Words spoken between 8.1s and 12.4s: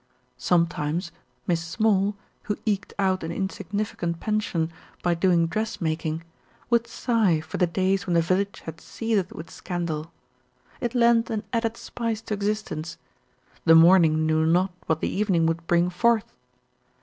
the village had seethed with scandal. It lent an added spice to